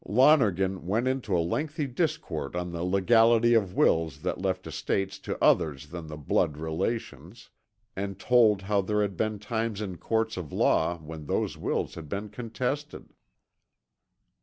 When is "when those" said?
10.97-11.55